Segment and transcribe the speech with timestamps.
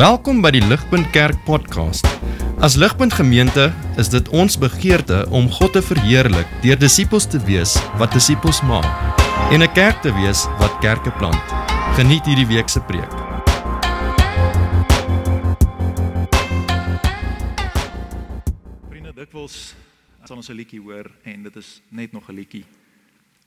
[0.00, 2.06] Welkom by die Ligpunt Kerk podcast.
[2.64, 3.66] As Ligpunt Gemeente
[4.00, 8.88] is dit ons begeerte om God te verheerlik deur disippels te wees wat disippels maak
[9.52, 11.44] en 'n kerk te wees wat kerke plant.
[12.00, 13.12] Geniet hierdie week se preek.
[18.88, 19.74] Vriende, dikwels
[20.24, 22.64] sal ons 'n liedjie hoor en dit is net nog 'n liedjie.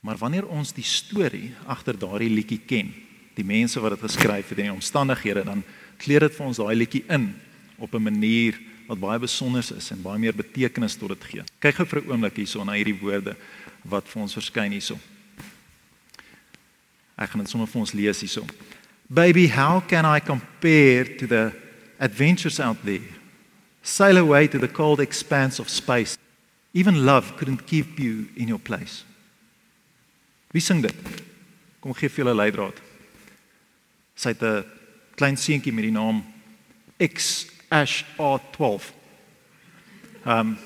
[0.01, 2.93] Maar wanneer ons die storie agter daardie liedjie ken,
[3.33, 5.63] die mense wat dit geskryf het en die omstandighede, dan
[6.03, 7.31] kleer dit vir ons daai liedjie in
[7.80, 11.43] op 'n manier wat baie besonder is en baie meer betekenis tot dit gee.
[11.59, 13.35] Kyk gou vir 'n oomblik hierso na hierdie woorde
[13.84, 14.99] wat vir ons verskyn hierso.
[17.17, 18.45] Ek gaan dit sommer vir ons lees hierso.
[19.09, 21.52] Baby, how can I compare to the
[21.99, 23.07] adventures out there?
[23.81, 26.17] Sail away to the cold expanse of space.
[26.73, 29.04] Even love couldn't keep you in your place.
[30.51, 30.95] Wie sing dit?
[31.79, 32.79] Kom gee vir julle leidraad.
[34.15, 34.63] Sy het 'n
[35.16, 36.23] klein seentjie met die naam
[36.98, 38.91] X Ash R12.
[40.26, 40.57] Ehm um,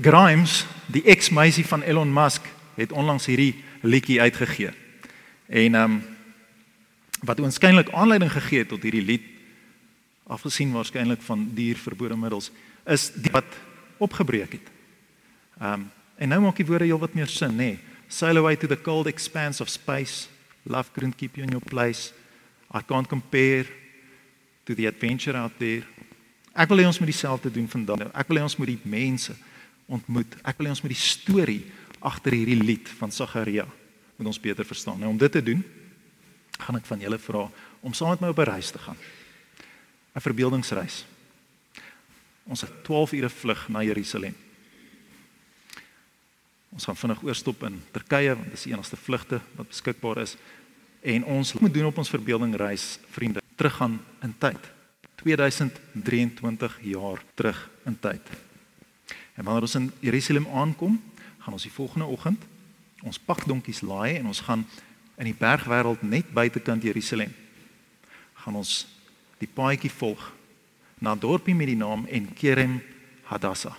[0.00, 4.70] Grimes, die ex-meisie van Elon Musk, het onlangs hierdie liedjie uitgegee.
[5.46, 6.02] En ehm um,
[7.20, 9.22] wat waarskynlik aanleiding gegee het tot hierdie lied
[10.26, 12.50] afgesien waarskynlik van dierverbode middels
[12.86, 13.58] is die wat
[13.98, 14.70] opgebreek het.
[15.60, 17.56] Ehm um, en nou maak die woorde heelwat meer sin, nê?
[17.56, 17.78] Nee.
[18.08, 20.28] Sail away to the cold expanse of space.
[20.62, 22.12] Love couldn't keep you in your place.
[22.74, 23.66] I can't compare
[24.64, 25.86] to the adventure out there.
[26.54, 28.10] Ek wil hê ons moet dieselfde doen vandag.
[28.14, 29.34] Ek wil hê ons moet die mense
[29.90, 30.36] ontmoet.
[30.44, 31.62] Ek wil hê ons moet die storie
[32.00, 33.66] agter hierdie lied van Sagaria
[34.20, 34.98] moet ons beter verstaan.
[35.00, 35.62] Nou om dit te doen,
[36.60, 37.46] gaan ek van julle vra
[37.80, 38.96] om saam met my op 'n reis te gaan.
[40.14, 41.04] 'n Verbeeldingsreis.
[42.44, 44.34] Ons het 12 ure vlug na Jerusalem.
[46.70, 50.36] Ons gaan vinnig oorstop in Turkye want dit is die enigste vlugte wat beskikbaar is.
[51.00, 54.70] En ons moet doen op ons verbeelding reis, vriende, teruggaan in tyd.
[55.14, 58.22] 2023 jaar terug in tyd.
[59.34, 61.02] En wanneer ons in Jerusalem aankom,
[61.38, 62.44] gaan ons die volgende oggend
[63.00, 64.66] ons pakdonkies laai en ons gaan
[65.20, 67.32] in die bergwêreld net buitekant Jerusalem
[68.40, 68.84] gaan ons
[69.40, 70.20] die paadjie volg
[71.00, 72.82] na 'n dorpie met die naam Enkerem
[73.24, 73.76] Hadassah.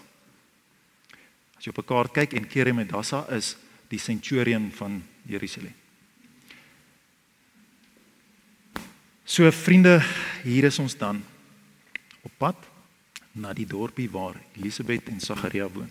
[1.57, 3.57] As jy op 'n kaart kyk, Enkerem Hadassah is
[3.89, 5.80] die centurion van Jerusalem.
[9.25, 10.01] So vriende,
[10.43, 11.21] hier is ons dan
[12.25, 12.57] op pad
[13.37, 15.89] na die dorpie waar Elisabeth en Sagaria woon.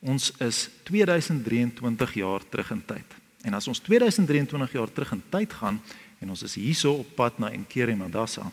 [0.00, 3.16] Ons is 2023 jaar terug in tyd.
[3.44, 5.80] En as ons 2023 jaar terug in tyd gaan
[6.18, 8.48] en ons is hierso op pad na Enkere Madassa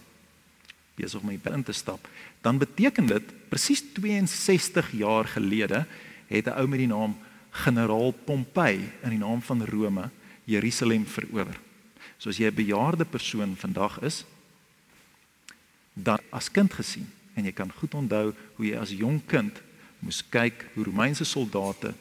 [0.95, 2.07] besig om hier in te stap,
[2.39, 5.85] dan beteken dit presies 62 jaar gelede
[6.27, 7.17] het 'n ou met die naam
[7.51, 10.09] generaal Pompey in die naam van Rome
[10.45, 11.64] Jerusalem verower.
[12.17, 14.25] So as jy 'n bejaarde persoon vandag is,
[15.93, 19.61] dan as kind gesien en jy kan goed onthou hoe jy as jong kind
[19.99, 21.93] moes kyk hoe Romeinse soldate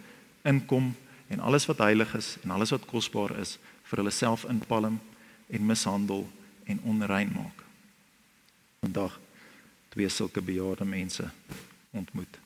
[0.42, 0.94] inkom
[1.28, 3.58] en alles wat heilig is en alles wat kosbaar is
[3.88, 4.98] vir hulle self inpalm
[5.48, 6.26] en mishandel
[6.64, 7.62] en onrein maak.
[8.80, 9.20] Vandag
[9.88, 11.30] twee sulke bejaarde mense
[11.90, 12.38] ontmoet.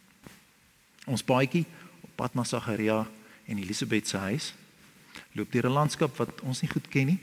[1.07, 1.65] Ons paadjie
[2.01, 3.07] op pad na Sagaria
[3.47, 4.53] en Elisabeth se huis
[5.33, 7.21] loop deur 'n landskap wat ons nie goed ken nie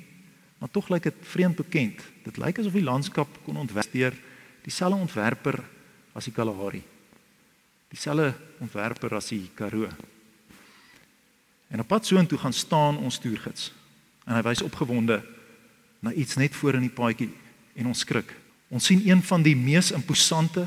[0.57, 2.01] maar tog lyk dit vreemd bekend.
[2.23, 4.15] Dit lyk asof die landskap kon ontwerp deur
[4.65, 5.59] dieselfde ontwerper
[6.13, 6.81] as die Kalahari.
[7.91, 8.33] Dieselfde
[8.63, 9.89] ontwerper as die Karoo.
[11.67, 13.73] En op pad soontoe gaan staan ons toergids
[14.25, 15.19] en hy wys opgewonde
[16.01, 17.29] na iets net voor in die paadjie
[17.75, 18.31] en ons skrik.
[18.73, 20.65] Ons sien een van die mees imposante,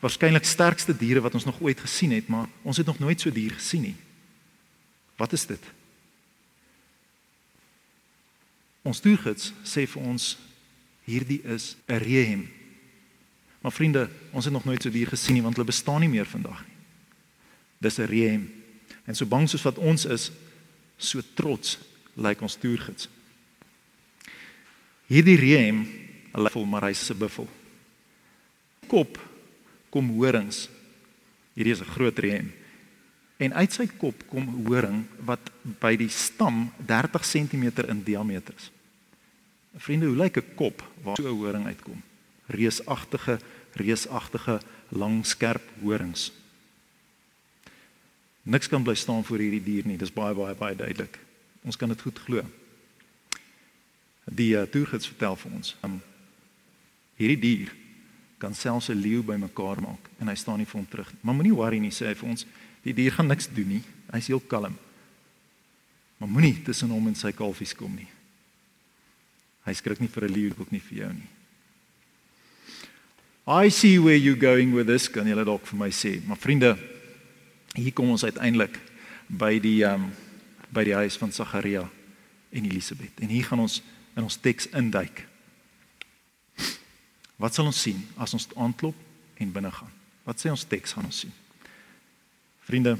[0.00, 3.28] waarskynlik sterkste diere wat ons nog ooit gesien het, maar ons het nog nooit so
[3.28, 3.96] 'n dier gesien nie.
[5.16, 5.62] Wat is dit?
[8.82, 10.36] Ons toegids sê vir ons
[11.08, 12.48] hierdie is 'n rehem.
[13.60, 16.26] Maar vriende, ons het nog nooit so dier gesien nie want hulle bestaan nie meer
[16.26, 16.76] vandag nie.
[17.78, 18.50] Dis 'n rehem.
[19.04, 20.30] En so bang soos wat ons is,
[20.96, 21.78] so trots
[22.14, 23.08] lyk ons toegids.
[25.06, 25.86] Hierdie rehem,
[26.32, 27.48] hulle vol maar hy's 'n buffel.
[28.86, 29.18] Kop
[29.90, 30.68] kom horings.
[31.54, 32.52] Hierdie is 'n groot rehem.
[33.38, 38.70] En uit sy kop kom horing wat by die stam 30 cm in diameter is.
[39.78, 42.02] Vriende, hoe lyk 'n kop waar so 'n horing uitkom?
[42.46, 43.40] Reusagtige,
[43.72, 46.32] reusagtige, lang skerp horings.
[48.42, 49.96] Niks kan bly staan voor hierdie dier nie.
[49.96, 51.18] Dis baie baie baie duidelik.
[51.62, 52.42] Ons kan dit goed glo.
[54.24, 56.00] Die uh, toergids vertel vir ons, um,
[57.16, 57.74] hierdie dier
[58.38, 61.20] kan selfs 'n leeu bymekaar maak en hy staan nie vir hom terug nie.
[61.20, 62.46] Maar moenie worry nie, sê hy vir ons.
[62.82, 63.82] Die dier gaan niks doen nie.
[64.12, 64.76] Hy's heel kalm.
[66.18, 68.08] Maar moenie tussen hom en sy kalfies kom nie.
[69.68, 71.28] Hy skrik nie vir 'n leeu ook nie vir jou nie.
[73.48, 76.20] I see where you going with this, kan julle dalk vir my sê.
[76.26, 76.78] Maar vriende,
[77.74, 78.78] hier kom ons uiteindelik
[79.28, 80.10] by die um
[80.70, 81.88] by die huis van Sagaria
[82.52, 83.20] en Elisabet.
[83.20, 83.82] En hier gaan ons
[84.16, 85.24] in ons teks induik.
[87.38, 88.96] Wat sal ons sien as ons aanklop
[89.40, 89.92] en binne gaan?
[90.28, 91.32] Wat sê ons teks gaan ons sien?
[92.68, 92.98] Vriende,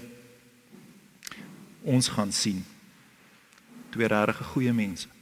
[1.84, 2.64] ons gaan sien
[3.92, 5.17] twee regtig goeie mense.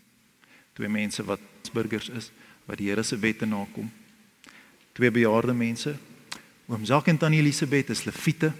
[0.76, 1.40] Twee mense wat
[1.72, 2.30] burgers is,
[2.68, 3.88] wat die Here se wette nakom
[4.96, 5.92] twee bejaarde mense.
[6.66, 8.52] Oom Jacques en tannie Elisabeth is leviete.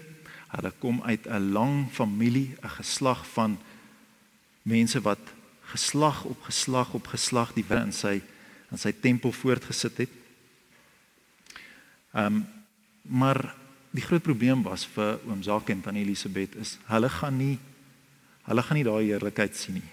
[0.53, 3.57] Hulle kom uit 'n lang familie, 'n geslag van
[4.61, 5.19] mense wat
[5.61, 8.21] geslag op geslag op geslag die Here in sy
[8.71, 10.09] in sy tempel voortgesit het.
[12.13, 12.45] Ehm um,
[13.01, 13.55] maar
[13.91, 17.59] die groot probleem was vir oom Jacques en tannie Elisabeth is hulle gaan nie
[18.43, 19.89] hulle gaan nie daai heerlikheid sien nie.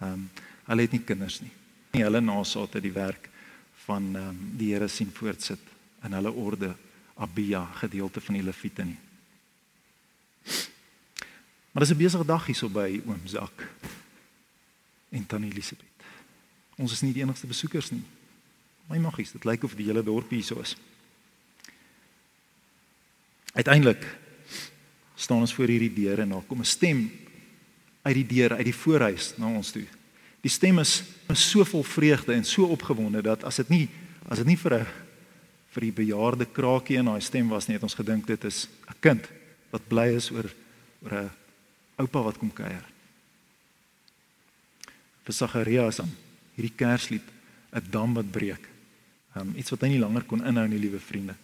[0.00, 0.30] Ehm um,
[0.64, 1.59] hulle het nie kinders nie.
[1.90, 3.28] Nie hulle nageslagte die werk
[3.86, 5.60] van ehm um, die Here sien voortsit
[6.04, 6.74] in hulle orde
[7.20, 8.98] Abia gedeelte van die Lewiete nie.
[11.72, 13.68] Maar dis 'n besige dag hierso by oom Zak
[15.08, 15.86] en tannie Elisabeth.
[16.76, 18.02] Ons is nie die enigste besoekers nie.
[18.88, 20.76] My maggies, dit lyk of die hele dorp hierso is.
[23.52, 24.18] Uiteindelik
[25.14, 27.10] staan ons voor hierdie deur en daar kom 'n stem
[28.02, 29.86] uit die deur uit die voorhuis na ons toe.
[30.40, 33.88] Die stem is, is so vol vreugde en so opgewonde dat as dit nie
[34.30, 34.86] as dit nie vir 'n
[35.70, 38.94] vir die bejaarde krakie in haar stem was nie, het ons gedink dit is 'n
[39.00, 39.28] kind
[39.70, 40.50] wat bly is oor
[41.02, 41.30] oor 'n
[41.98, 42.84] oupa wat kom kuier.
[45.24, 46.10] Vir Sagarias dan
[46.56, 47.26] hierdie kerslied
[47.72, 48.68] 'n dam wat breek.
[49.36, 51.34] Um iets wat hy nie langer kon inhou nie, liewe vriende.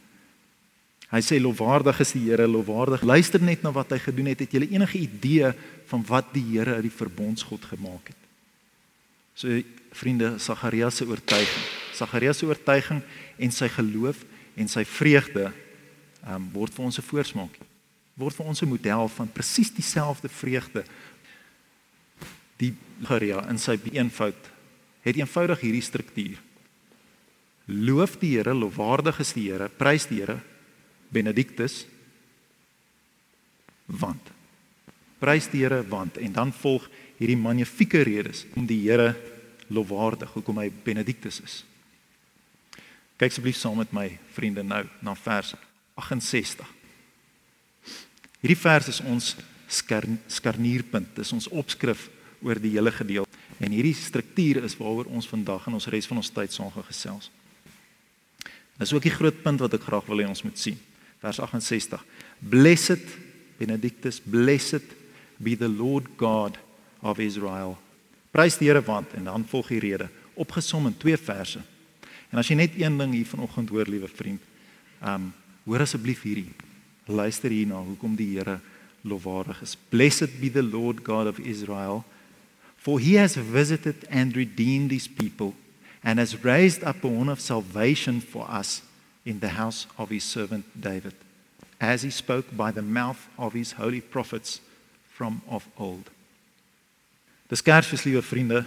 [1.07, 3.03] Hy sê lofwaardig is die Here, lofwaardig.
[3.03, 4.41] Luister net na wat hy gedoen het.
[4.43, 5.53] Het jy enige idee
[5.87, 8.26] van wat die Here uit die verbondsgod gemaak het?
[9.37, 9.53] So
[9.93, 11.65] vriende, Sagarias se oortuiging.
[11.93, 13.03] Sagarias se oortuiging
[13.37, 14.23] en sy geloof
[14.57, 15.51] en sy vreugde
[16.25, 17.59] um, word vir ons 'n voorsmaak.
[18.17, 20.85] Word vir ons 'n model van presies dieselfde vreugde.
[22.57, 22.73] Die
[23.05, 24.41] Garia in sy eenvoud
[25.05, 26.41] het eenvoudig hierdie struktuur.
[27.67, 30.41] Loof die Here, lofwaardig is die Here, prys die Here,
[31.11, 31.87] benedictus
[33.87, 34.36] want.
[35.23, 39.15] Prys die Here want en dan volg hierdie magnifieke redes om die Here
[39.73, 41.63] lofwaardig, hoekom hy benedictus is.
[43.17, 45.55] Kyk asseblief saam met my vriende nou na vers
[45.97, 46.69] 68.
[48.43, 49.33] Hierdie vers is ons
[49.73, 51.15] skarnierpunt.
[51.17, 52.11] Dis ons opskrif
[52.45, 53.33] oor die hele gedeelte.
[53.57, 57.31] En hierdie struktuur is waaroor ons vandag in ons res van ons tyd saam gesels.
[58.77, 60.77] Dis ook die groot punt wat ek graag wil hê ons moet sien.
[61.25, 62.05] Vers 68.
[62.45, 63.07] Blessed
[63.57, 64.85] Benedictus, blessed
[65.43, 66.59] be the Lord God
[67.01, 67.77] of Israel.
[68.31, 71.63] Prys die Here want en dan volg die rede opgesom in twee verse.
[72.31, 74.43] En as jy net een ding hier vanoggend hoor, liewe vriend,
[75.01, 75.33] ehm um,
[75.67, 76.53] hoor asseblief hierdie.
[77.11, 78.61] Luister hierna hoekom die Here
[79.03, 79.77] lofwaardig is.
[79.91, 82.05] Blessed be the Lord God of Israel,
[82.77, 85.55] for he has visited and redeemed his people
[86.03, 88.83] and has raised up a horn of salvation for us
[89.25, 91.15] in the house of his servant David,
[91.81, 94.61] as he spoke by the mouth of his holy prophets
[95.17, 96.13] from of old.
[97.49, 98.65] Dis Kersfees, liewe vriende,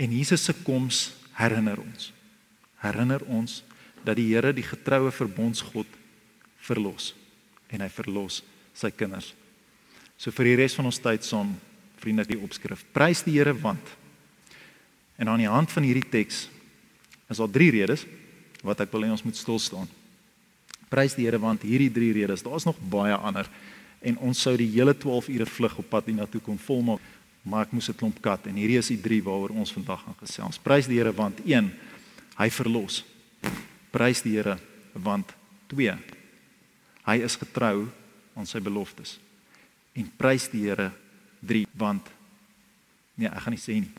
[0.00, 2.10] en Jesus se koms herinner ons
[2.80, 3.60] herinner ons
[4.04, 5.88] dat die Here die getroue verbondsgod
[6.64, 7.12] verlos
[7.70, 8.40] en hy verlos
[8.76, 9.32] sy kinders.
[10.20, 11.52] So vir die res van ons tyd saam,
[12.00, 12.82] vriende, die opskrif.
[12.94, 13.96] Prys die Here want.
[15.20, 16.46] En aan die hand van hierdie teks
[17.30, 18.06] is daar drie redes
[18.64, 19.88] wat ek wil hê ons moet stil staan.
[20.90, 23.48] Prys die Here want hierdie drie redes, daar's nog baie ander
[24.00, 27.00] en ons sou die hele 12 ure vlug op pad hiernatoe kon volmaak,
[27.42, 30.16] maar ek moes 'n klomp kat en hierdie is die drie waaroor ons vandag gaan
[30.20, 30.58] gesels.
[30.58, 31.72] Prys die Here want 1
[32.40, 33.02] Hy verlos.
[33.92, 34.56] Prys die Here
[34.96, 35.34] want
[35.68, 35.92] 2.
[37.04, 37.88] Hy is getrou
[38.38, 39.18] aan sy beloftes.
[39.92, 40.88] En prys die Here
[41.44, 42.08] 3 want
[43.20, 43.92] nee, ek gaan nie sê nie.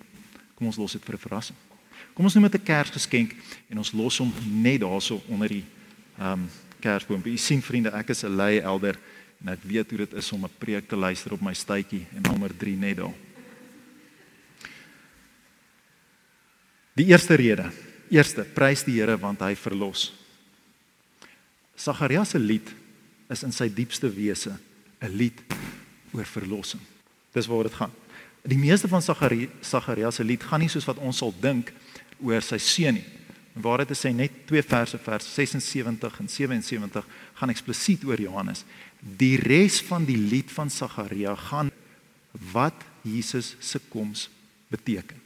[0.57, 1.57] Kom ons los dit vir 'n verrassing.
[2.15, 3.35] Kom ons noem dit 'n Kersgeskenk
[3.69, 5.65] en ons los hom net daarso onder die
[6.17, 6.49] ehm um,
[6.81, 7.21] Kersboom.
[7.23, 8.97] U sien vriende, ek is 'n lei elder
[9.41, 12.21] en ek weet hoe dit is om 'n preek te luister op my stuitjie en
[12.21, 13.13] nommer 3 net daar.
[16.93, 17.71] Die eerste rede
[18.11, 20.09] Eerste, prys die Here want hy verlos.
[21.79, 22.67] Sagarias se lied
[23.31, 24.51] is in sy diepste wese
[24.99, 25.39] 'n lied
[26.11, 26.81] oor verlossing.
[27.31, 27.91] Dis waaroor dit gaan.
[28.43, 31.71] Die meeste van Sagarias se lied gaan nie soos wat ons sal dink
[32.19, 33.05] oor sy seun nie.
[33.53, 37.07] Waar dit sê net twee verse vers 76 en 77
[37.39, 38.63] gaan eksplisiet oor Johannes.
[38.99, 41.71] Die res van die lied van Sagaria gaan
[42.53, 44.29] wat Jesus se koms
[44.71, 45.19] beteken.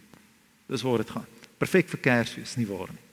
[0.66, 3.04] Dis waaroor dit gaan Perfek vir Kersfees, nie waar nie?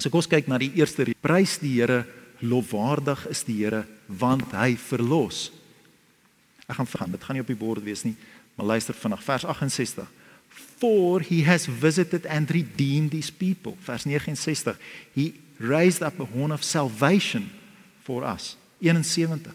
[0.00, 2.04] So kom ons kyk na die eerste prys die Here,
[2.40, 5.48] lofwaardig is die Here want hy verlos.
[6.66, 8.14] Ek gaan gaan, dit gaan nie op die bord wees nie,
[8.56, 10.08] maar luister vinnig vers 68.
[10.80, 13.76] For he has visited and redeemed these people.
[13.80, 14.76] Vers 69.
[15.14, 17.50] He raised up a horn of salvation
[18.02, 18.56] for us.
[18.82, 19.54] 71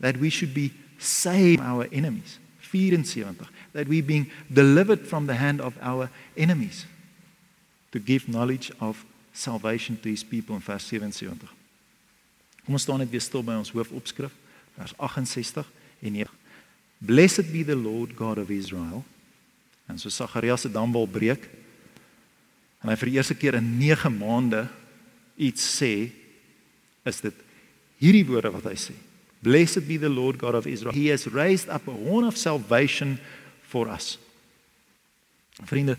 [0.00, 2.38] that we should be saved from our enemies.
[2.70, 6.86] 74 that we being delivered from the hand of our enemies
[7.92, 11.48] to give knowledge of salvation to his people in vers 77.
[12.64, 14.32] Kom ons staan net weer stil by ons hoofopskrif
[14.76, 15.66] vers 68
[16.00, 16.28] en 9.
[17.02, 19.04] Blessed be the Lord God of Israel.
[19.92, 21.44] En so Sagarias se dam wil breek.
[22.82, 24.64] En hy vir die eerste keer in 9 maande
[25.36, 26.08] iets sê
[27.08, 27.42] is dit
[28.00, 28.96] hierdie woorde wat hy sê.
[29.42, 30.94] Blessed be the Lord God of Israel.
[30.94, 33.18] He has raised up a horn of salvation
[33.68, 34.16] for us.
[35.66, 35.98] Vriende,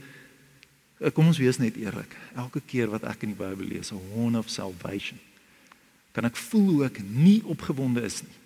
[1.14, 2.16] kom ons wees net eerlik.
[2.40, 5.20] Elke keer wat ek in die Bybel lees, a horn of salvation,
[6.16, 8.40] kan ek voel hoe ek nie opgewonde is nie.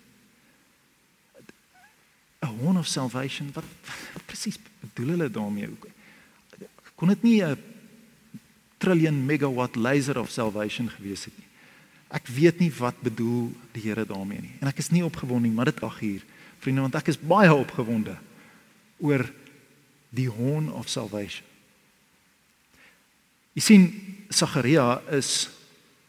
[2.40, 3.64] A horn of salvation, wat,
[4.26, 5.68] presies bedoel hulle daarmee?
[6.94, 7.58] Kon dit nie 'n
[8.78, 11.46] trillion megawatt laser of salvation gewees het nie?
[12.08, 14.54] Ek weet nie wat bedoel die Here daarmee nie.
[14.60, 16.22] En ek is nie opgewonde nie, maar dit ag hier,
[16.58, 18.16] vriende, want ek is baie opgewonde
[18.98, 19.26] oor
[20.10, 21.44] die horn of salvation.
[23.52, 23.84] Jy sien,
[24.30, 25.50] Sagaria is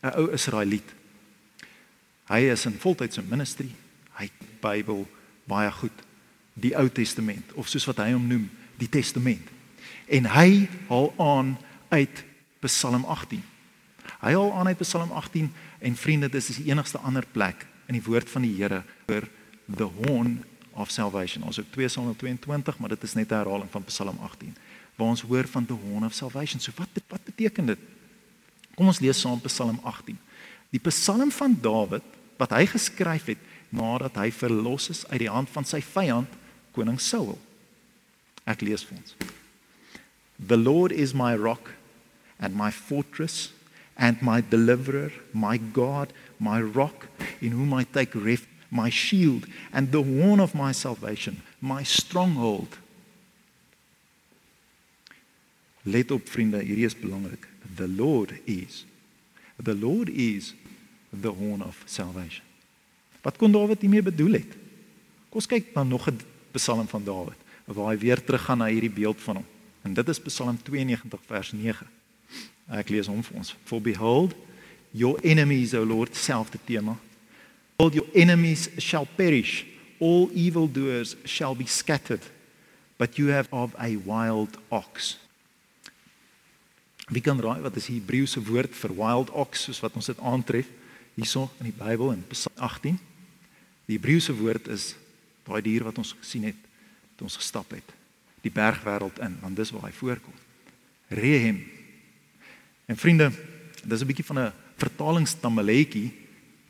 [0.04, 0.86] 'n ou Israeliet.
[2.30, 3.70] Hy is in voltydse ministry.
[4.20, 4.30] Hy
[4.62, 5.08] Bybel
[5.48, 5.92] baie goed.
[6.54, 9.48] Die Ou Testament of soos wat hy hom noem, die Testament.
[10.08, 11.58] En hy haal aan
[11.90, 12.24] uit
[12.60, 13.44] Psalm 18.
[14.20, 17.96] Hy haal aan uit Psalm 18 En vriende, dis is die enigste ander plek in
[17.96, 19.28] die woord van die Here oor
[19.76, 20.42] the horn
[20.76, 21.46] of salvation.
[21.48, 24.56] Ons het 2 Samuel 22, maar dit is net 'n herhaling van Psalm 18
[24.96, 26.60] waar ons hoor van the horn of salvation.
[26.60, 27.80] So wat wat beteken dit?
[28.76, 30.20] Kom ons lees saam Psalm 18.
[30.70, 32.04] Die Psalm van Dawid
[32.38, 33.38] wat hy geskryf het
[33.70, 36.32] nadat hy verlos is uit die hand van sy vyand
[36.76, 37.38] koning Saul.
[38.50, 39.16] Ek lees vir ons.
[40.40, 41.74] The Lord is my rock
[42.40, 43.52] and my fortress
[43.98, 47.08] and my deliverer, my God, my rock,
[47.42, 52.78] in whom I take refuge, my shield, and the horn of my salvation, my stronghold.
[55.84, 57.48] Let op vriende, hierdie is belangrik.
[57.76, 58.86] The Lord is
[59.60, 60.54] the Lord is
[61.12, 62.49] the horn of salvation.
[63.22, 64.58] Wat kon Dawid hiermee bedoel het?
[65.30, 66.20] Kom kyk na nog 'n
[66.52, 69.46] Psalm van Dawid waar hy weer teruggaan na hierdie beeld van hom.
[69.82, 71.88] En dit is Psalm 92 vers 9.
[72.70, 73.56] Ek lees hom vir ons.
[73.66, 74.34] For behold,
[74.92, 76.98] your enemies, O Lord, selfde tema.
[77.78, 79.66] All your enemies shall perish,
[80.00, 82.24] all evildoers shall be scattered,
[82.98, 85.18] but you have of a wild ox.
[87.10, 90.20] Wie kan raai wat is die Hebreëse woord vir wild ox soos wat ons dit
[90.20, 90.68] aantref
[91.16, 93.00] hierso in die Bybel in Psalm 18?
[93.90, 94.94] Die Hebreëse woord is
[95.50, 96.68] daai dier wat ons gesien het
[97.18, 97.96] toe ons gestap het
[98.40, 100.36] die bergwêreld in, want dis waar hy voorkom.
[101.10, 101.58] Rehem
[102.90, 103.32] En vriende,
[103.86, 106.12] dis 'n bietjie van 'n vertalingsstammeletjie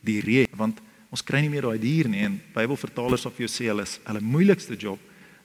[0.01, 3.51] die ree want ons kry nie meer daai dier nie en Bybelvertalers sal vir jou
[3.55, 4.99] sê hulle is hulle moeilikste job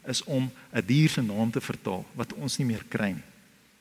[0.06, 3.22] is om 'n dier se naam te vertaal wat ons nie meer kry nie.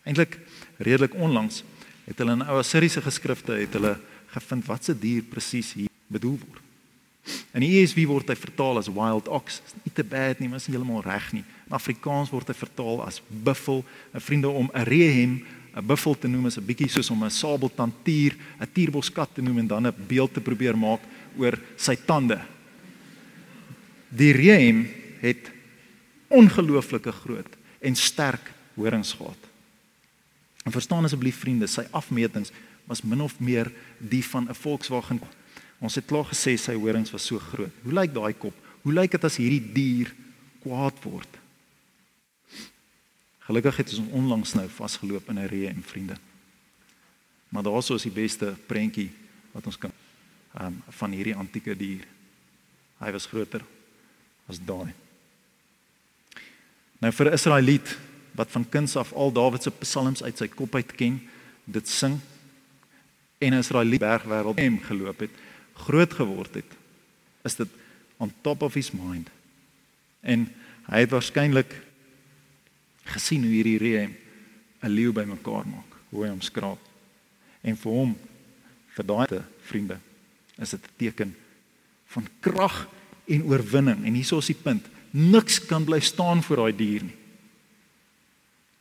[0.05, 0.39] Eintlik
[0.77, 1.63] redelik onlangs
[2.05, 6.37] het hulle in ou Assiriese geskrifte het hulle gevind wat se dier presies hier bedoel
[6.37, 6.62] word.
[7.53, 9.61] In die ESV word hy vertaal as wild ox.
[9.61, 11.43] Dit is nie te bad nie, maar is heeltemal reg nie.
[11.69, 13.83] In Afrikaans word hy vertaal as buffel.
[14.13, 17.31] 'n Vriende om 'n rehem 'n buffel te noem is 'n bietjie soos om 'n
[17.31, 21.01] sabeltandtier, 'n tierboskat te noem en dan 'n beeld te probeer maak
[21.37, 22.41] oor sy tande.
[24.09, 24.87] Die reem
[25.21, 25.51] het
[26.27, 29.37] ongelooflike groot en sterk horings gehad.
[30.63, 32.51] En verstaan asseblief vriende, sy afmetings
[32.85, 35.19] was min of meer die van 'n Volkswagen.
[35.83, 37.73] Ons het klaar gesê sy horings was so groot.
[37.83, 38.55] Hoe lyk daai kop?
[38.85, 40.13] Hoe lyk dit as hierdie dier
[40.63, 41.39] kwaad word?
[43.43, 46.15] Gelukkig het ons onlangs nou vasgeloop in 'n reë en vriende.
[47.49, 49.11] Maar daaroor is die beste prentjie
[49.51, 49.91] wat ons kan
[50.61, 52.07] um, van hierdie antieke dier.
[52.99, 53.61] Hy was groter
[54.47, 54.93] as daai.
[56.99, 57.97] Nou vir Israeliet
[58.33, 61.19] wat van kinds af al Dawid se psalms uit sy kop uit ken,
[61.65, 62.19] dit sing
[63.37, 65.29] en Israeliet bergwêreld hem geloop het,
[65.73, 66.77] groot geword het,
[67.43, 67.69] is dit
[68.17, 69.29] on top of his mind.
[70.21, 70.47] En
[70.87, 71.73] hy het waarskynlik
[73.13, 74.03] gesien hoe hierdie reë
[74.83, 76.79] 'n leeu bymekaar maak, hoe hy hom skraap.
[77.61, 78.17] En vir hom
[78.95, 79.99] vir daai vriende
[80.57, 81.35] is dit 'n teken
[82.05, 82.87] van krag
[83.25, 84.05] en oorwinning.
[84.05, 84.85] En hieso is die punt.
[85.11, 87.17] Niks kan bly staan voor daai dier nie.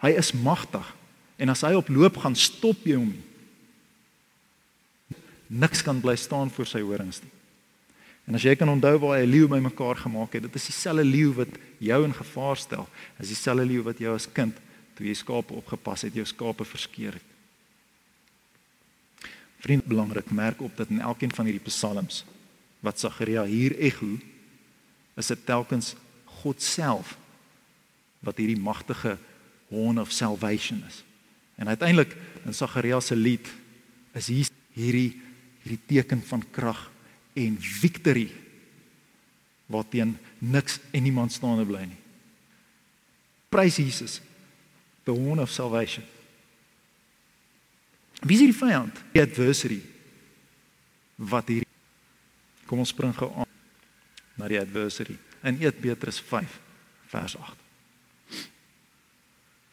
[0.00, 0.94] Hy is magtig
[1.42, 3.24] En as hy op loop gaan, stop jy hom nie.
[5.52, 7.32] Niks kan bly staan voor sy horings nie.
[8.30, 11.32] En as jy kan onthou waar hy leeu bymekaar gemaak het, dit is dieselfde leeu
[11.36, 12.86] wat jou in gevaar stel.
[13.20, 14.56] Is dieselfde leeu wat jou as kind
[14.96, 17.28] toe jy skape opgepas het, jou skape verskeur het.
[19.62, 22.24] Vriend, belangrik merk op dat in elkeen van hierdie psalms
[22.82, 24.16] wat Sagaria hier ego
[25.18, 25.92] is dit telkens
[26.42, 27.14] God self
[28.26, 29.16] wat hierdie magtige
[29.70, 31.02] horn of salvation is.
[31.54, 32.16] En uiteindelik
[32.46, 33.46] in Sagaria se lied
[34.18, 35.20] is hier hierdie
[35.62, 36.90] hierdie teken van krag
[37.38, 38.28] en victory
[39.72, 42.00] wat teen niks en niemand staande bly nie.
[43.52, 44.20] Prys Jesus.
[45.04, 46.04] The horn of salvation.
[48.22, 49.00] Wie is die vyand?
[49.12, 49.80] Die adversary.
[51.16, 51.66] Wat hier
[52.72, 53.48] Kom ons spring gou aan
[54.40, 56.54] na die adversary in 1 Petrus 5
[57.12, 57.58] vers 8.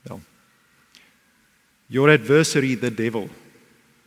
[0.03, 0.19] Wel.
[1.88, 3.29] Your adversary the devil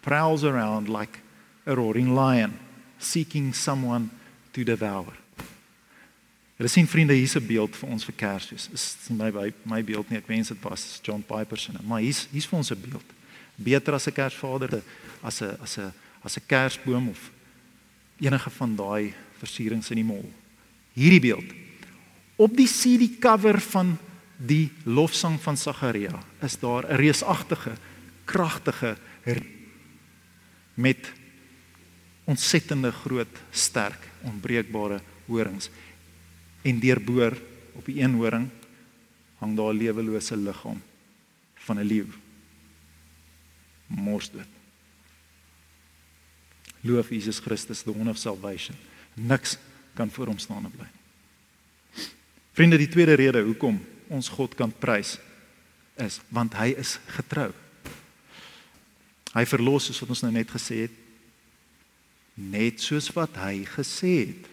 [0.04, 1.21] prowls around like
[1.66, 2.58] a roaring lion
[2.98, 4.10] seeking someone
[4.52, 5.12] to devour.
[6.56, 8.68] Hulle sien vriende hier's 'n beeld vir ons vir Kersfees.
[8.72, 12.46] Is my my beeld nie, ek wens dit was John Piper se, maar hier's hier's
[12.46, 13.04] vir ons 'n beeld.
[13.56, 14.82] Beter as 'n Kersvader
[15.22, 15.92] as 'n as 'n
[16.22, 17.30] as 'n Kersboom of
[18.20, 20.30] enige van daai versierings in die mall.
[20.94, 21.52] Hierdie beeld.
[22.36, 23.98] Op die CD cover van
[24.36, 27.72] die lofsang van Sagaria is daar 'n reusagtige,
[28.24, 28.96] kragtige
[30.74, 31.12] met
[32.32, 35.68] ontsettende groot, sterk, onbreekbare horings.
[36.62, 37.36] En deurboor
[37.76, 38.48] op die een horing
[39.42, 40.82] hang daar 'n lewelose liggaam
[41.54, 42.06] van 'n leeu.
[43.86, 44.48] Mors dit.
[46.80, 48.76] Loof Jesus Christus, the one of salvation.
[49.14, 49.58] Niks
[49.94, 50.88] kan voor hom staan en bly.
[52.52, 55.18] Vriende, die tweede rede hoekom ons God kan prys
[55.96, 57.52] is want hy is getrou.
[59.32, 61.01] Hy verlos soos wat ons nou net gesê het
[62.34, 64.48] net soos wat hy gesê het.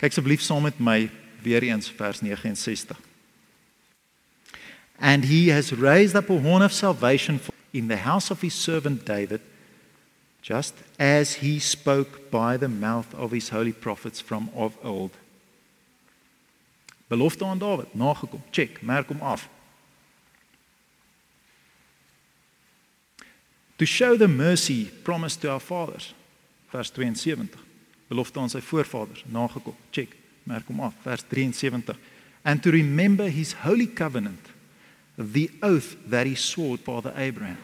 [0.00, 1.10] Kyk asseblief saam met my
[1.44, 2.96] weer eens vers 69.
[5.00, 7.40] And he has raised up a horn of salvation
[7.72, 9.40] in the house of his servant David
[10.42, 15.12] just as he spoke by the mouth of his holy prophets from of old.
[17.08, 18.42] Belofte aan Dawid nagekom.
[18.50, 19.48] Check, merk hom af.
[23.76, 26.14] To show the mercy promised to our fathers
[26.70, 27.58] vers 72.
[28.10, 29.76] Belofte aan sy voorvaders nagekom.
[29.94, 30.94] Check, merk hom af.
[31.02, 31.98] Vers 73.
[32.42, 34.50] And to remember his holy covenant,
[35.14, 37.58] the oath that he swore to father Abraham.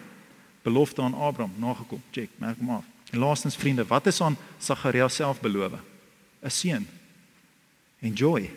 [0.63, 2.03] Belofte aan Abraham nagekom.
[2.11, 2.85] Check, merk hom af.
[3.11, 5.73] En laastens vriende, wat is aan Sagaria self beloof?
[6.43, 6.87] 'n Seun.
[7.99, 8.51] Enjoy.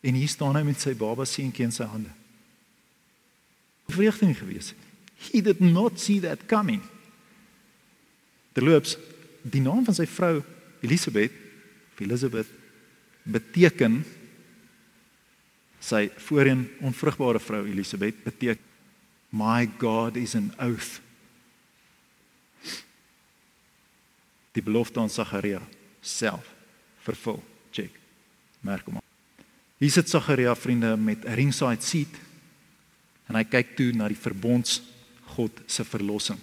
[0.00, 2.10] En hier staan hy met sy baba seentjie in sy hande.
[3.88, 4.74] Vreugde nie gewees.
[5.30, 6.82] He did not see that coming.
[8.56, 8.96] Terloops,
[9.44, 10.40] die naam van sy vrou
[10.80, 11.34] Elisabeth,
[11.92, 12.48] of Elizabeth
[13.26, 14.02] beteken
[15.82, 18.64] sy voorheen onvrugbare vrou Elisabeth beteken
[19.36, 21.00] my God is an oath.
[24.56, 25.60] Die belofte aan Sagaria
[26.00, 26.46] self
[27.04, 27.42] vervul.
[27.72, 27.92] Check.
[28.64, 29.02] Merk hom.
[29.76, 32.14] Hier sit Sagaria vriende met 'n ringside seat
[33.28, 34.80] en hy kyk toe na die verbonds
[35.36, 36.38] God se verlossing.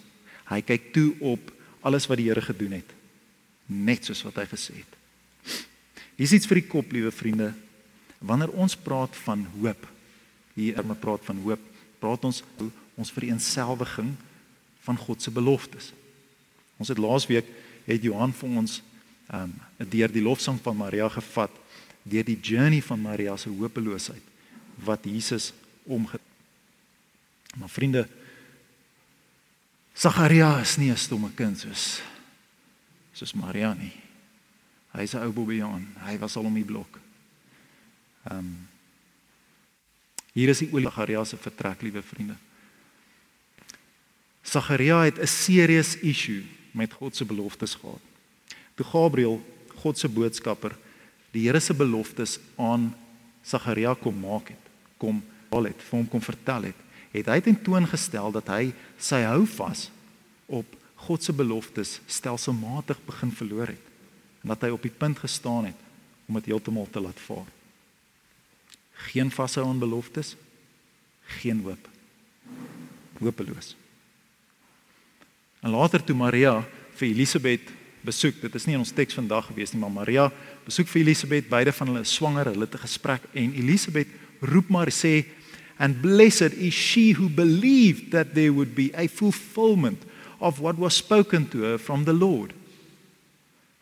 [0.45, 1.52] Hy kyk toe op
[1.83, 2.91] alles wat die Here gedoen het
[3.65, 4.95] net soos wat hy gesê het.
[6.17, 7.53] Hier is iets vir die kop, liewe vriende.
[8.23, 9.87] Wanneer ons praat van hoop,
[10.53, 11.61] hier er praat van hoop,
[12.03, 12.43] praat ons
[12.93, 14.11] ons vereenselwiging
[14.85, 15.87] van God se beloftes.
[16.77, 17.47] Ons het laasweek
[17.87, 18.81] het Johan vir ons
[19.31, 21.51] ehm um, deur die lofsang van Maria gevat,
[22.03, 24.31] deur die journey van Maria se hopeloosheid
[24.83, 25.53] wat Jesus
[25.87, 26.19] omge
[27.53, 28.07] Maar vriende,
[29.93, 32.01] Sagaria is nie 'n stomme kind soos
[33.13, 33.93] soos Maria nie.
[34.93, 35.87] Hy's 'n ou bobbejaan.
[36.05, 36.99] Hy was al om die blok.
[38.25, 38.67] Ehm um,
[40.33, 42.35] Hier is die olie Sagaria se vertrek, liewe vriende.
[44.43, 48.01] Sagaria het 'n serious issue met God se beloftes gehad.
[48.75, 49.41] Toe Gabriël,
[49.75, 50.75] God se boodskapper,
[51.31, 52.95] die Here se beloftes aan
[53.43, 54.65] Sagaria kom maak het,
[54.97, 56.79] kom al het, vir hom kom vertel het,
[57.13, 59.89] het hy ten toon gestel dat hy sy hou vas
[60.49, 63.91] op God se beloftes stelselmatig begin verloor het
[64.43, 65.79] en dat hy op die punt gestaan het
[66.27, 67.47] om dit heeltemal te laat vaar.
[69.11, 70.35] Geen vashou aan beloftes,
[71.39, 71.89] geen hoop.
[73.19, 73.75] Hopeloos.
[75.63, 76.61] En later toe Maria
[76.95, 77.71] vir Elisabet
[78.03, 80.25] besoek, dit is nie in ons teks vandag gewees nie, maar Maria
[80.65, 84.07] besoek vir Elisabet, beide van hulle is swanger, hulle het 'n gesprek en Elisabet
[84.41, 85.23] roep maar sê
[85.77, 90.03] and blessed is she who believed that there would be a fulfillment
[90.39, 92.53] of what was spoken to her from the Lord.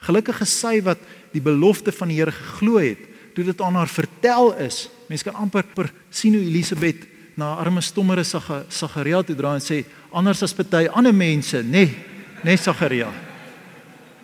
[0.01, 1.01] Gelukkige sy wat
[1.33, 4.85] die belofte van die Here geglo het toe dit aan haar vertel is.
[5.07, 7.05] Mense kan amper per sien hoe Elisabet
[7.39, 11.93] na arme stommere Sagaria toe draai en sê anders as party ander mense, nê, nee,
[12.41, 13.11] nê nee, Sagaria.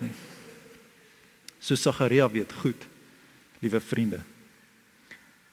[0.01, 0.11] Nee.
[1.59, 2.89] So Sagaria weet goed,
[3.61, 4.21] liewe vriende.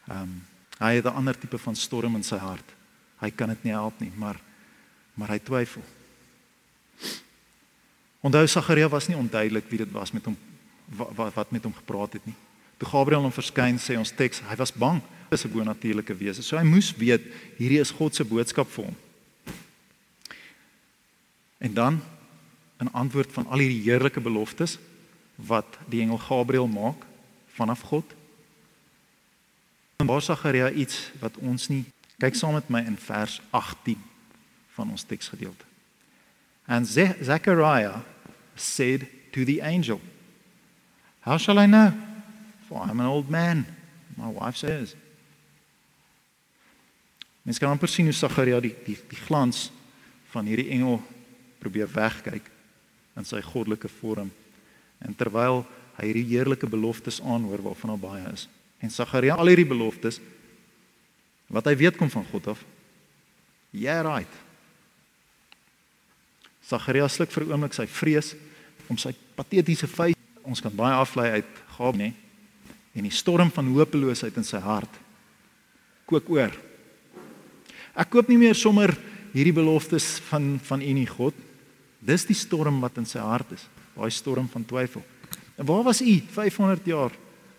[0.09, 0.43] Ehm um,
[0.79, 2.75] hy het 'n ander tipe van storm in sy hart.
[3.21, 4.41] Hy kan dit nie help nie, maar
[5.15, 5.83] maar hy twyfel.
[8.21, 10.37] Onthou Sagaria was nie onduidelik wie dit was met hom
[10.97, 12.35] wat wat met hom gepraat het nie.
[12.77, 16.43] Toe Gabriël hom verskyn sê ons teks, hy was bang is 'n bonatuurlike wese.
[16.43, 17.23] So hy moes weet
[17.59, 18.97] hierdie is God se boodskap vir hom.
[21.59, 22.03] En dan
[22.81, 24.79] 'n antwoord van al hierdie heerlike beloftes
[25.37, 27.05] wat die engel Gabriël maak
[27.55, 28.05] vanaf God.
[30.05, 31.87] En daar Sagaria iets wat ons nie
[32.21, 33.97] kyk saam met my in vers 18
[34.77, 35.65] van ons teksgedeelte.
[36.69, 38.03] And Zechariah
[38.55, 40.01] said to the angel,
[41.21, 41.95] How shall I know?
[42.69, 43.65] For I'm an old man.
[44.21, 44.93] My wife says.
[47.43, 49.71] Mens kan amper sien hoe Sagaria die, die die glans
[50.35, 51.01] van hierdie engel
[51.65, 52.51] probeer wegkyk
[53.17, 54.29] in sy goddelike vorm.
[55.01, 55.63] En terwyl
[55.97, 58.45] hy hierdie heerlike beloftes aanhoor waarvan daar baie is.
[58.85, 60.21] En Sagaria al hierdie beloftes
[61.49, 62.61] wat hy weet kom van God af.
[63.73, 64.41] Yeah right.
[66.65, 68.35] Sagaria sluk vir 'n oomblik sy vrees
[68.89, 72.13] om sy patetiese feit ons kan baie aflei uit Gab nê
[72.95, 74.93] en die storm van hopeloosheid in sy hart
[76.07, 76.53] kook oor.
[77.97, 78.93] Ek koop nie meer sommer
[79.33, 81.35] hierdie beloftes van van U nie God.
[82.01, 83.65] Dis die storm wat in sy hart is,
[83.97, 85.03] daai storm van twyfel.
[85.57, 87.13] En waar was U 500 jaar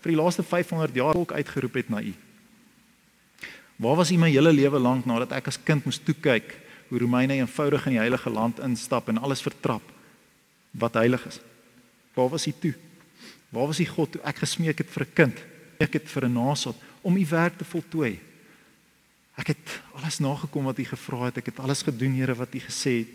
[0.06, 2.14] vir die laaste 500 jaar ook uitgeroep het na U?
[3.82, 6.54] Waar was U my hele lewe lank nadat ek as kind moes toe kyk
[6.86, 9.82] hoe Romeine eenvoudig in die heilige land instap en alles vertrap
[10.70, 11.40] wat heilig is?
[12.14, 12.74] Waar was U toe?
[13.50, 15.36] Waar was U God toe ek gesmeek het vir 'n kind?
[15.82, 18.20] Ek het vir 'n nasaat om U werk te voltooi.
[19.36, 21.36] Ek het alles nagekom wat U gevra het.
[21.38, 23.12] Ek het alles gedoen, Here, wat U gesê het.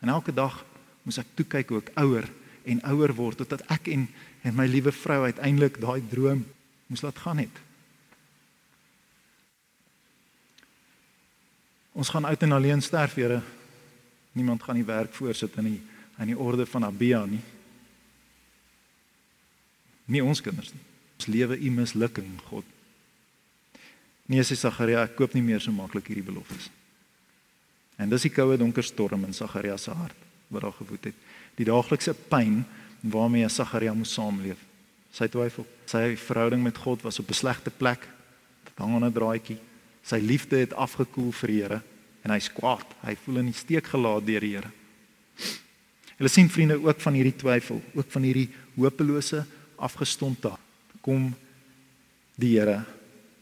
[0.00, 0.64] En elke dag
[1.02, 2.28] moes ek toe kyk hoe ek ouer
[2.70, 4.06] en ouer word totdat ek en
[4.40, 6.46] en my liewe vrou uiteindelik daai droom
[6.88, 7.56] moes laat gaan het.
[11.92, 13.42] Ons gaan uit en alleen sterf, Here.
[14.32, 15.80] Niemand gaan die werk voorsit in die
[16.20, 17.40] in die orde van Abia nie.
[20.04, 20.82] Nie ons kinders nie.
[21.16, 22.66] Ons lewe u mislukking, God.
[24.28, 26.68] Nee, sê Sagaria, ek koop nie meer so maklik hierdie beloftes.
[27.96, 31.24] En dis die koue donker storm in Sagaria se hart wat daar gewoed het.
[31.56, 32.64] Die daaglikse pyn
[33.00, 34.58] waarmee Sagaria moes saamleef.
[35.12, 38.06] Sy twyfel, sy verhouding met God was op 'n slegte plek.
[38.64, 39.58] Dit hang aan 'n draadjie.
[40.02, 41.82] Sy liefde het afgekoel vir die Here
[42.22, 42.86] en hy's kwaad.
[43.02, 44.70] Hy voel in die steek gelaat deur die Here.
[46.16, 49.46] Hulle sien vriende ook van hierdie twyfel, ook van hierdie hopelose
[49.80, 50.52] afgestompte
[51.00, 51.30] kom
[52.40, 52.84] die Here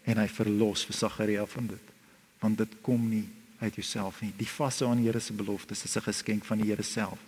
[0.09, 1.95] en hy verlos vir Sagaria van dit
[2.39, 3.27] want dit kom nie
[3.59, 6.71] uit jouself nie die vasse aan die Here se beloftes is 'n geskenk van die
[6.71, 7.19] Here self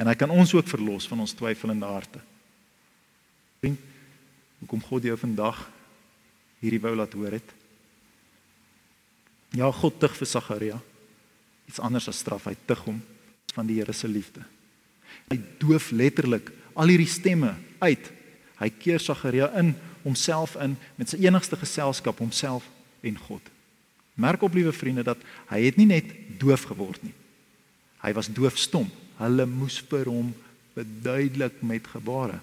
[0.00, 2.22] en hy kan ons ook verlos van ons twyfelende harte
[3.60, 3.88] vriend
[4.60, 5.60] hoekom God jou vandag
[6.60, 7.56] hierdie wou laat hoor het
[9.56, 10.78] ja God tug vir Sagaria
[11.68, 13.02] iets anders as straf hy tug hom
[13.54, 14.44] van die Here se liefde
[15.30, 18.10] hy doof letterlik al hierdie stemme uit.
[18.60, 22.66] Hy keer Sagaria in homself in met sy enigste geselskap homself
[23.04, 23.42] en God.
[24.20, 25.20] Merk op liewe vriende dat
[25.52, 26.08] hy het nie net
[26.40, 27.14] doof geword nie.
[28.04, 28.88] Hy was doofstom.
[29.20, 30.32] Hulle moes vir hom
[30.76, 32.40] beduidelik met gebare.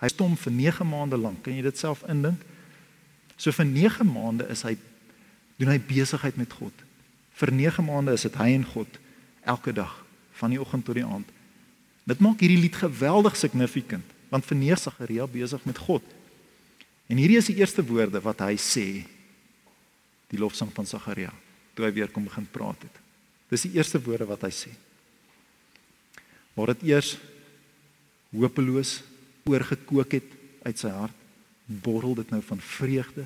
[0.00, 1.42] Hy stom vir 9 maande lank.
[1.44, 2.40] Kan jy dit self indink?
[3.40, 4.76] So vir 9 maande is hy
[5.60, 6.72] doen hy besigheid met God.
[7.36, 9.00] Vir 9 maande is dit hy en God
[9.48, 9.92] elke dag
[10.40, 11.28] van die oggend tot die aand.
[12.08, 16.04] Dit maak hierdie lied geweldig significant want verneer Sagaria besig met God.
[17.10, 18.86] En hierdie is die eerste woorde wat hy sê
[20.30, 21.32] die lofsang van Sagaria
[21.74, 23.00] toe hy weer kom begin praat het.
[23.50, 24.70] Dis die eerste woorde wat hy sê.
[26.60, 27.14] Waar dit eers
[28.36, 28.98] hopeloos
[29.48, 31.16] oorgekook het uit sy hart,
[31.64, 33.24] borrel dit nou van vreugde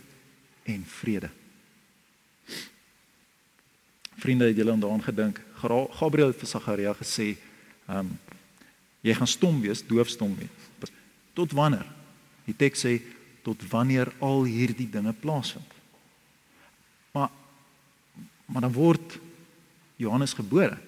[0.70, 1.30] en vrede.
[4.22, 5.40] Vriende, het julle daaraan gedink?
[5.98, 7.34] Gabriël het vir Sagaria gesê,
[7.88, 8.14] ehm um,
[9.04, 10.92] jy gaan stom wees, doofstom wees.
[11.36, 11.84] Tot wanneer?
[12.46, 12.94] Die teks sê
[13.44, 15.74] tot wanneer al hierdie dinge plaasvind.
[17.12, 17.34] Maar
[18.46, 19.18] maar dan word
[19.96, 20.78] Johannes gebore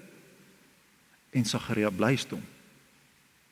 [1.37, 2.42] en Sagaria bly stom.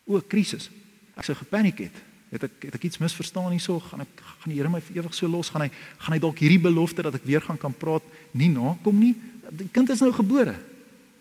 [0.08, 0.70] O, krisis.
[1.14, 2.00] Ek sou gepaniek het.
[2.34, 3.78] Het ek het ek iets misverstaan hierso?
[3.78, 5.52] Gaan ek gaan die Here my vir ewig so los?
[5.52, 8.98] Gaan hy gaan hy dalk hierdie belofte dat ek weer gaan kan praat nie nakom
[8.98, 9.14] nie?
[9.54, 10.56] Die kind is nou gebore.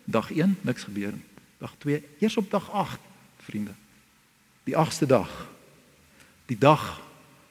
[0.10, 1.28] Dag 1 niks gebeur nie.
[1.62, 3.00] Dag 2 eers op dag 8,
[3.46, 3.76] vriende.
[4.68, 5.32] Die 8ste dag.
[6.50, 6.84] Die dag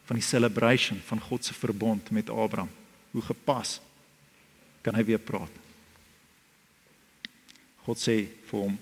[0.08, 2.70] van die celebration van God se verbond met Abraham.
[3.12, 3.78] Hoe gepas
[4.82, 5.52] kan hy weer praat.
[7.86, 8.74] God sê vir hom: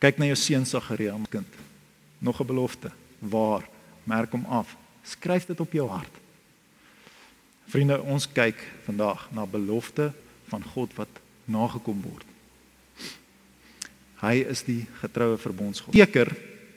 [0.00, 1.46] Kyk na jou seun Sagaria, my kind.
[2.18, 2.90] Nog 'n belofte.
[3.18, 3.68] Waar?
[4.04, 4.76] Merk hom af.
[5.04, 6.14] Skryf dit op jou hart.
[7.66, 10.12] Vriende, ons kyk vandag na belofte
[10.48, 11.08] van God wat
[11.44, 12.26] nagekom word.
[14.20, 15.94] Hy is die getroue verbondsgod.
[15.94, 16.36] Seker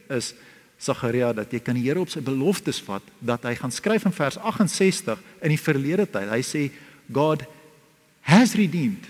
[0.09, 0.33] is
[0.77, 4.15] Sagaria dat jy kan die Here op sy beloftes vat dat hy gaan skryf in
[4.15, 6.29] vers 68 in die verlede tyd.
[6.31, 6.63] Hy sê
[7.12, 7.45] God
[8.27, 9.07] has redeemed.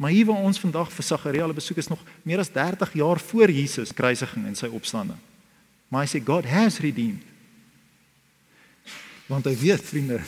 [0.00, 3.20] Maar hier waar ons vandag vir Sagaria hulle besoek is nog meer as 30 jaar
[3.20, 5.18] voor Jesus kruisiging en sy opstanding.
[5.92, 7.26] Maar hy sê God has redeemed.
[9.28, 10.22] Want hy weet vriende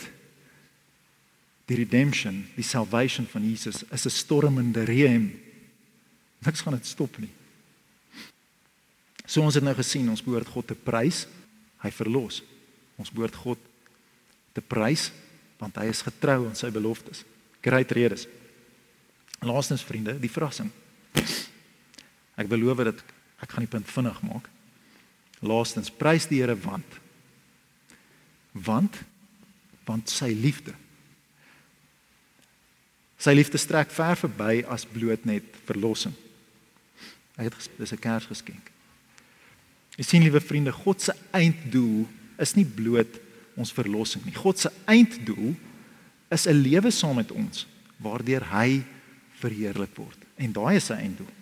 [1.70, 5.40] die redemption, die salvation van Jesus is 'n stormende reën.
[6.44, 7.32] Niks gaan dit stop nie.
[9.24, 11.26] So ons het nou gesien ons behoort God te prys.
[11.78, 12.42] Hy verlos.
[12.96, 13.58] Ons behoort God
[14.52, 15.10] te prys
[15.58, 17.24] want hy is getrou aan sy beloftes.
[17.62, 18.26] Great redes.
[19.42, 20.70] Laastens vriende, die verrassing.
[22.38, 23.00] Ek beloof dat
[23.42, 24.48] ek gaan die punt vinnig maak.
[25.42, 27.00] Laastens, prys die Here want
[28.52, 29.00] want
[29.88, 30.74] want sy liefde.
[33.18, 36.14] Sy liefde strek ver verby as bloot net verlossing.
[37.38, 38.70] Hy het dis 'n Kersgeskenk.
[39.96, 42.06] Jy sien liewe vriende, God se einddoel
[42.38, 43.20] is nie bloot
[43.56, 44.34] ons verlossing nie.
[44.34, 45.54] God se einddoel
[46.30, 47.66] is 'n lewe saam met ons
[47.98, 48.84] waardeur hy
[49.42, 50.18] verheerlik word.
[50.38, 51.32] En daai is sy einddoel.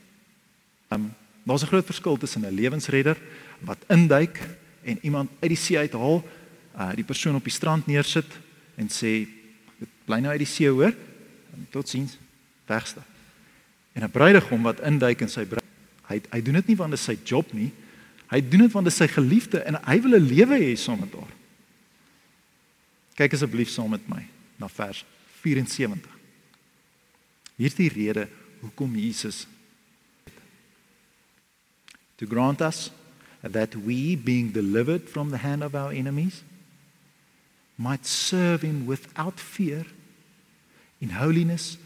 [0.95, 1.11] Um
[1.45, 3.19] daar's 'n groot verskil tussen 'n lewensredder
[3.61, 4.41] wat induik
[4.83, 6.23] en iemand uit die see uithaal,
[6.77, 8.39] uh die persoon op die strand neersit
[8.77, 9.29] en sê
[10.05, 10.95] bly nou uit die see hoor.
[11.71, 12.19] Totsiens.
[12.67, 13.07] Wegstap.
[13.93, 15.65] En 'n bruidegom wat induik in sy bruid,
[16.07, 17.73] hy hy doen dit nie want dit is sy job nie.
[18.31, 21.01] Hy doen dit want dit is sy geliefde en hy wil 'n lewe hê saam
[21.01, 21.35] met haar.
[23.15, 25.05] Kyk asseblief saam met my na vers
[25.43, 26.20] 74.
[27.61, 28.25] Hier is die rede
[28.63, 29.45] hoekom Jesus
[32.17, 32.89] to grant us
[33.43, 36.43] that we being delivered from the hand of our enemies
[37.77, 39.85] might serve him without fear
[41.01, 41.77] in holiness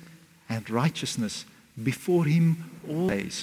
[0.47, 3.43] and righteousness before him always.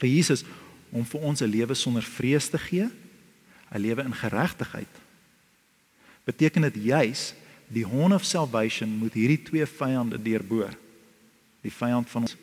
[0.00, 0.44] Vir Jesus
[0.88, 2.88] om vir ons 'n lewe sonder vrees te gee,
[3.68, 4.94] 'n lewe in geregtigheid.
[6.24, 7.34] Beteken dit juis
[7.68, 10.74] die horn of salvation moet hierdie twee vyande deurboor.
[11.64, 12.36] Die vyand van ons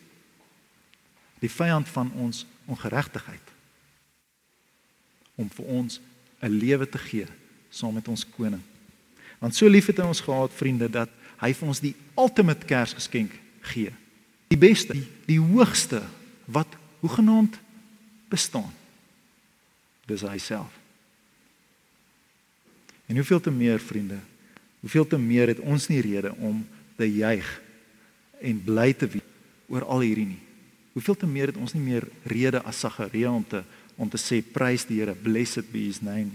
[1.41, 3.47] die vyand van ons ongeregtigheid
[5.41, 5.99] om vir ons
[6.41, 7.25] 'n lewe te gee
[7.69, 8.61] saam met ons koning.
[9.39, 11.09] Want so lief het hy ons gehad, vriende, dat
[11.41, 13.31] hy vir ons die ultimate Kersgeskenk
[13.61, 13.89] gee.
[14.47, 16.03] Die beste, die, die hoogste
[16.45, 16.67] wat
[16.99, 17.57] hoegenaamd
[18.29, 18.69] bestaan.
[20.05, 20.69] Dis hy self.
[23.07, 24.19] En hoeveel te meer vriende,
[24.81, 26.61] hoeveel te meer het ons nie rede om
[26.97, 27.47] te juig
[28.41, 29.29] en bly te wees
[29.71, 30.41] oor al hierdie nie.
[30.93, 33.63] Hoeveel te meer het ons nie meer rede as Sagaria om te
[34.01, 36.31] om te sê prys die Here, blessed be his name.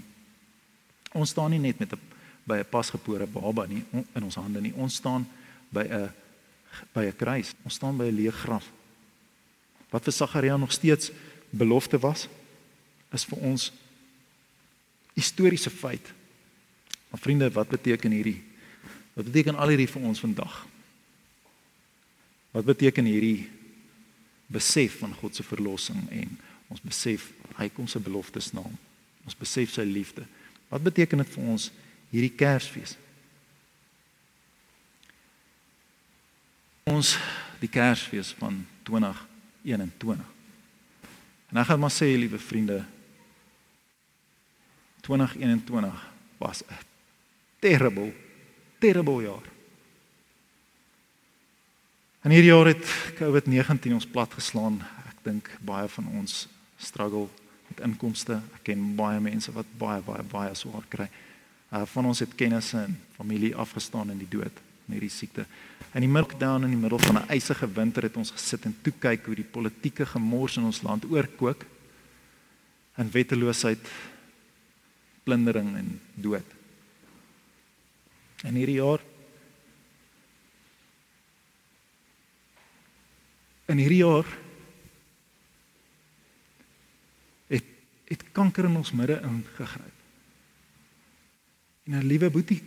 [1.16, 1.98] Ons staan nie net met 'n
[2.46, 3.82] by 'n pasgebore baba nie
[4.14, 4.72] in ons hande nie.
[4.76, 5.26] Ons staan
[5.72, 6.10] by 'n
[6.94, 7.54] by 'n kruis.
[7.64, 8.70] Ons staan by 'n leë graf.
[9.90, 11.10] Wat vir Sagaria nog steeds
[11.50, 12.28] belofte was
[13.12, 13.72] is vir ons
[15.14, 16.12] historiese feit.
[17.10, 18.42] Maar vriende, wat beteken hierdie?
[19.12, 20.66] Wat beteken al hierdie vir ons vandag?
[22.50, 23.48] Wat beteken hierdie
[24.46, 26.36] besef van God se verlossing en
[26.70, 28.62] ons besef hy kom se beloftes na.
[29.26, 30.26] Ons besef sy liefde.
[30.68, 31.70] Wat beteken dit vir ons
[32.12, 32.94] hierdie Kersfees?
[36.86, 37.16] Ons
[37.62, 40.36] die Kersfees van 2021
[41.48, 42.84] En ek gaan maar sê, liewe vriende,
[45.00, 46.74] 2021 was 'n
[47.60, 48.12] terrible,
[48.78, 49.46] terrible jaar.
[52.26, 52.86] En hierdie jaar het
[53.20, 54.80] COVID-19 ons plat geslaan.
[55.06, 57.28] Ek dink baie van ons struggle
[57.68, 58.40] met inkomste.
[58.58, 61.06] Ek ken baie mense wat baie baie baie swaar kry.
[61.70, 65.46] Uh van ons het kennisse en familie afgestaan in die dood met hierdie siekte.
[65.94, 68.92] In die lockdown in die middel van 'n ysige winter het ons gesit en toe
[68.98, 71.64] kyk hoe die politieke gemors in ons land oorkook
[72.96, 73.88] in wetteloosheid,
[75.24, 76.55] plundering en dood.
[78.44, 79.00] En hierdie jaar
[83.66, 84.26] in hierdie jaar
[87.50, 87.64] het
[88.06, 89.94] het kanker in ons midde ingegryp.
[91.86, 92.62] En 'n liewe boetie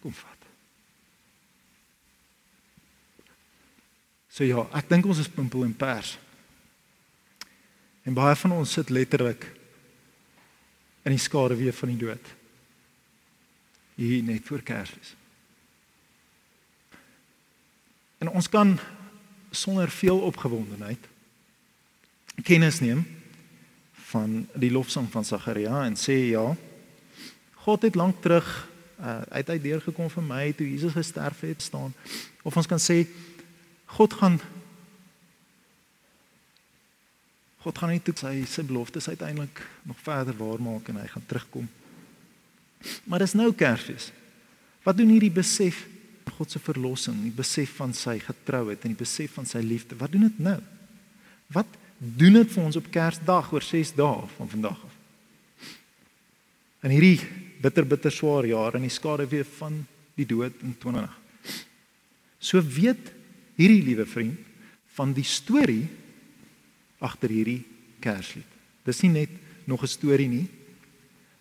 [0.00, 0.42] kom vat.
[4.28, 6.18] So ja, ek dink ons is pimpel en pers.
[8.02, 9.44] En baie van ons sit letterlik
[11.02, 12.41] in die skaduwee van die dood.
[13.94, 15.14] Hier net voor Kersfees.
[18.18, 18.78] En ons kan
[19.50, 21.10] sonder veel opgewondenheid
[22.42, 23.02] kennis neem
[23.92, 26.44] van die lofsang van Sagaria en sê ja,
[27.64, 28.46] God het lank terug
[29.00, 31.94] uh, uit uit deurgekom vir my toe Jesus gesterf het staan.
[32.42, 33.04] Of ons kan sê
[33.98, 34.40] God gaan
[37.62, 41.68] God gaan nie toe sy sy beloftes uiteindelik nog verder waarmaak en hy gaan terugkom.
[43.04, 44.10] Maar dis nou Kersfees.
[44.82, 45.86] Wat doen hierdie besef
[46.36, 49.98] God se verlossing, die besef van sy getrouheid en die besef van sy liefde?
[49.98, 50.58] Wat doen dit nou?
[51.52, 54.94] Wat doen dit vir ons op Kersdag oor 6 dae van vandag af?
[56.82, 57.20] In hierdie
[57.62, 59.82] bitter bitter swaar jaar in die skaduwee van
[60.18, 61.10] die dood in 20.
[62.42, 63.12] So weet
[63.58, 64.40] hierdie liewe vriend
[64.96, 65.86] van die storie
[67.02, 67.62] agter hierdie
[68.02, 68.48] Kerslied.
[68.82, 69.30] Dis nie net
[69.64, 70.48] nog 'n storie nie.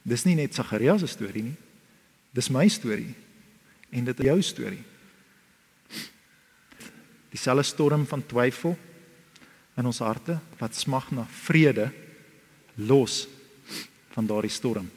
[0.03, 1.57] Dis nie net Sagaria se storie nie.
[2.33, 3.13] Dis my storie
[3.91, 4.83] en dit is jou storie.
[7.31, 8.77] Dieselfde storm van twyfel
[9.79, 11.89] in ons harte wat smag na vrede
[12.75, 13.25] los
[14.15, 14.87] van daardie storm.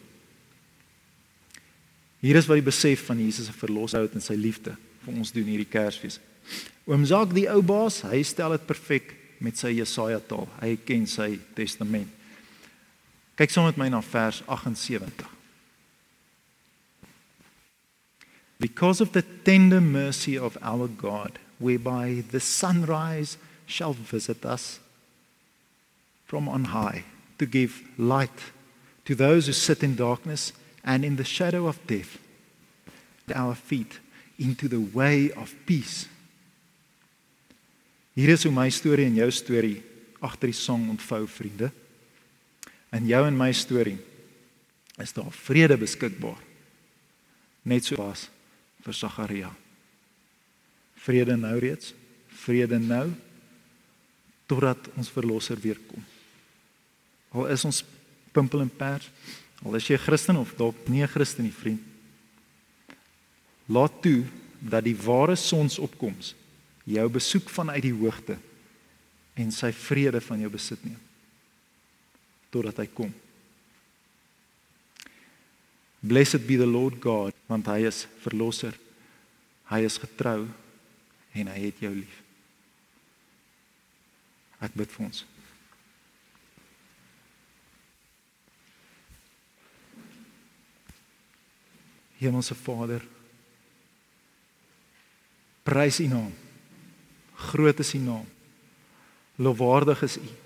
[2.24, 4.72] Hier is wat die besef van Jesus se verloshout en sy liefde
[5.04, 6.16] vir ons doen hierdie Kersfees.
[6.88, 9.12] Oom Zak die ou baas, hy stel dit perfek
[9.44, 10.48] met sy Jesaja taal.
[10.62, 12.13] Hy ken sy testament.
[13.36, 15.24] Kyk saam met my na vers 78.
[18.60, 24.78] Because of the tender mercy of our God, whereby the sunrise shall visit us
[26.24, 27.04] from on high
[27.38, 28.52] to give light
[29.04, 30.52] to those who sit in darkness
[30.84, 32.18] and in the shadow of death,
[33.34, 33.98] our feet
[34.38, 36.08] into the way of peace.
[38.14, 39.82] Hier is hoe my storie en jou storie
[40.22, 41.72] agter die sang ontvou vriende.
[42.94, 43.98] In jou en my storie
[45.02, 46.38] is daar vrede beskikbaar.
[47.66, 48.28] Net so was
[48.84, 49.50] vir Sagaria.
[51.02, 51.94] Vrede nou reeds,
[52.44, 53.08] vrede nou
[54.46, 56.04] totdat ons verlosser weer kom.
[57.34, 57.82] Al is ons
[58.34, 59.08] pimpel en pers,
[59.64, 61.82] al is jy 'n Christen of dalk nie 'n Christen nie, vriend.
[63.66, 64.24] Laat toe
[64.60, 66.34] dat die ware sonsopkoms
[66.84, 68.36] jou besoek vanuit die hoogte
[69.34, 71.03] en sy vrede van jou besit neem
[72.54, 73.10] totdat hy kom.
[76.04, 78.76] Blessed be the Lord God, want hy is verlosser.
[79.72, 80.44] Hy is getrou
[81.34, 82.20] en hy het jou lief.
[84.62, 85.24] Ek bid vir ons.
[92.20, 93.02] Hemelse Vader,
[95.64, 96.30] prys U naam.
[97.50, 98.28] Groot is U naam.
[99.40, 100.43] Lofwaardig is U.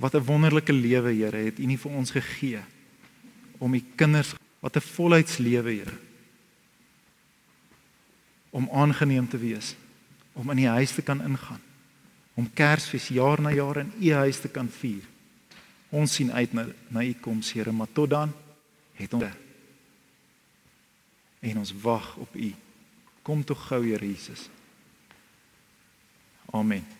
[0.00, 2.60] Wat 'n wonderlike lewe, Here, het U nie vir ons gegee
[3.58, 5.98] om U kinders wat 'n volheidslewe, Here,
[8.50, 9.76] om aangeneem te wees,
[10.32, 11.60] om in die huis te kan ingaan,
[12.34, 15.02] om Kersfees jaar na jaar in U huis te kan vier.
[15.88, 18.32] Ons sien uit na na U koms, Here, maar tot dan
[18.92, 19.24] het ons
[21.40, 22.54] en ons wag op U.
[23.22, 24.48] Kom tog gou, Here Jesus.
[26.52, 26.99] Amen.